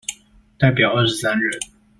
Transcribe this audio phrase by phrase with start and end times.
[0.57, 1.59] 代表二十三人